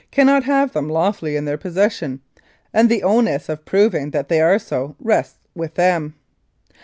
cannot 0.09 0.45
have 0.45 0.73
them 0.73 0.89
lawfully 0.89 1.35
in 1.35 1.45
their 1.45 1.59
possession, 1.59 2.21
and 2.73 2.89
the 2.89 3.03
onus 3.03 3.49
of 3.49 3.63
proving 3.65 4.09
that 4.09 4.29
they 4.29 4.41
are 4.41 4.57
so 4.57 4.95
rests 4.99 5.37
with 5.53 5.75
them. 5.75 6.15